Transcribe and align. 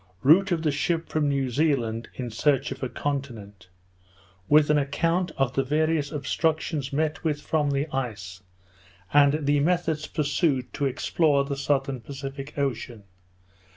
_Route 0.23 0.51
of 0.51 0.63
the 0.63 0.71
Ship 0.71 1.07
from 1.09 1.29
New 1.29 1.51
Zealand 1.51 2.09
in 2.15 2.31
Search 2.31 2.71
of 2.71 2.81
a 2.81 2.89
Continent; 2.89 3.69
with 4.49 4.71
an 4.71 4.79
Account 4.79 5.29
of 5.37 5.53
the 5.53 5.61
various 5.63 6.11
Obstructions 6.11 6.91
met 6.91 7.23
with 7.23 7.39
from 7.39 7.69
the 7.69 7.85
Ice, 7.95 8.41
and 9.13 9.45
the 9.45 9.59
Methods 9.59 10.07
pursued 10.07 10.73
to 10.73 10.87
explore 10.87 11.45
the 11.45 11.55
Southern 11.55 12.01
Pacific 12.01 12.57
Ocean. 12.57 13.03